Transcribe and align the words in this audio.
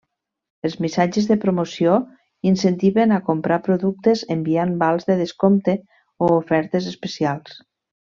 Els 0.69 0.77
missatges 0.85 1.27
de 1.31 1.37
promoció 1.43 1.97
incentiven 2.53 3.15
a 3.17 3.21
comprar 3.29 3.61
productes 3.69 4.27
enviant 4.39 4.77
vals 4.83 5.09
de 5.13 5.21
descompte 5.25 5.81
o 6.31 6.35
ofertes 6.43 6.93
especials. 6.97 7.59